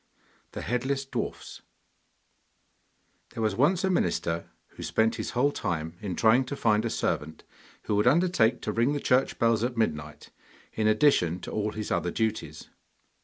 THE 0.53 0.63
HEADLESS 0.63 1.05
DWARFS 1.05 1.61
There 3.35 3.43
was 3.43 3.53
once 3.55 3.83
a 3.83 3.89
minister 3.91 4.49
who 4.69 4.81
spent 4.81 5.17
his 5.17 5.29
whole 5.37 5.51
time 5.51 5.95
in 6.01 6.15
trying 6.15 6.43
to 6.45 6.55
find 6.55 6.83
a 6.85 6.89
servant 6.89 7.43
who 7.83 7.95
would 7.97 8.07
undertake 8.07 8.61
to 8.63 8.71
ring 8.71 8.93
the 8.93 8.99
church 8.99 9.37
bells 9.37 9.63
at 9.63 9.77
midnight, 9.77 10.31
in 10.73 10.87
addition 10.87 11.39
to 11.41 11.51
all 11.51 11.73
his 11.73 11.91
other 11.91 12.09
duties. 12.09 12.67